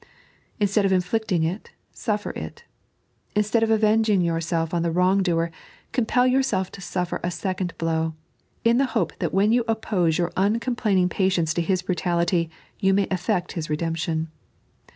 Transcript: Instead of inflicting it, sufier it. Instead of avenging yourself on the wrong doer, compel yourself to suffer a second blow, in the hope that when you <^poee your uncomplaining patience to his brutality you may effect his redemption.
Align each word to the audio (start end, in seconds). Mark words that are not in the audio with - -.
Instead 0.59 0.83
of 0.83 0.91
inflicting 0.91 1.43
it, 1.43 1.73
sufier 1.93 2.35
it. 2.35 2.63
Instead 3.35 3.61
of 3.61 3.69
avenging 3.69 4.19
yourself 4.19 4.73
on 4.73 4.81
the 4.81 4.89
wrong 4.89 5.21
doer, 5.21 5.51
compel 5.91 6.25
yourself 6.25 6.71
to 6.71 6.81
suffer 6.81 7.19
a 7.23 7.29
second 7.29 7.77
blow, 7.77 8.15
in 8.63 8.79
the 8.79 8.87
hope 8.97 9.13
that 9.19 9.31
when 9.31 9.51
you 9.51 9.63
<^poee 9.63 10.17
your 10.17 10.31
uncomplaining 10.35 11.07
patience 11.07 11.53
to 11.53 11.61
his 11.61 11.83
brutality 11.83 12.49
you 12.79 12.95
may 12.95 13.05
effect 13.11 13.51
his 13.51 13.69
redemption. 13.69 14.27